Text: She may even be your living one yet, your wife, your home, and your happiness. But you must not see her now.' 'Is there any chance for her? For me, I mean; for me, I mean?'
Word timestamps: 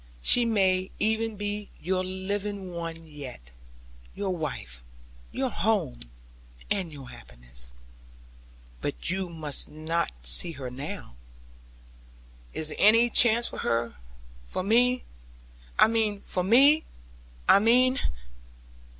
She 0.23 0.45
may 0.45 0.89
even 0.97 1.35
be 1.35 1.69
your 1.79 2.03
living 2.03 2.73
one 2.73 3.05
yet, 3.05 3.51
your 4.15 4.35
wife, 4.35 4.83
your 5.31 5.51
home, 5.51 5.99
and 6.71 6.91
your 6.91 7.09
happiness. 7.09 7.75
But 8.81 9.11
you 9.11 9.29
must 9.29 9.69
not 9.69 10.09
see 10.23 10.53
her 10.53 10.71
now.' 10.71 11.17
'Is 12.51 12.69
there 12.69 12.77
any 12.79 13.11
chance 13.11 13.47
for 13.47 13.59
her? 13.59 13.93
For 14.47 14.63
me, 14.63 15.03
I 15.77 15.85
mean; 15.87 16.21
for 16.21 16.43
me, 16.43 16.83
I 17.47 17.59
mean?' 17.59 17.99